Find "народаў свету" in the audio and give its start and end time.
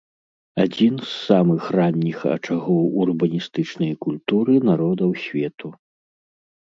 4.71-5.67